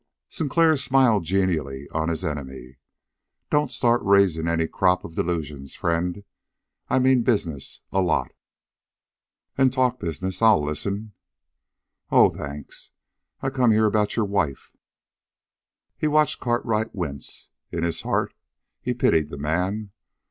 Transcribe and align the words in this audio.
Sinclair 0.29 0.77
smiled 0.77 1.25
genially 1.25 1.87
on 1.91 2.09
his 2.09 2.25
enemy. 2.25 2.79
"Don't 3.51 3.71
start 3.71 4.01
raising 4.03 4.47
any 4.47 4.67
crop 4.67 5.05
of 5.05 5.13
delusions, 5.13 5.75
friend. 5.75 6.23
I 6.89 6.97
mean 6.97 7.21
business 7.21 7.81
a 7.91 8.01
lot." 8.01 8.31
"Then 9.57 9.69
talk 9.69 9.99
business. 9.99 10.41
I'll 10.41 10.59
listen." 10.65 11.13
"Oh, 12.09 12.31
thanks! 12.31 12.93
I 13.41 13.51
come 13.51 13.69
here 13.69 13.85
about 13.85 14.15
your 14.15 14.25
wife." 14.25 14.75
He 15.99 16.07
watched 16.07 16.39
Cartwright 16.39 16.95
wince. 16.95 17.51
In 17.71 17.83
his 17.83 18.01
heart 18.01 18.33
he 18.81 18.95
pitied 18.95 19.29
the 19.29 19.37
man. 19.37 19.91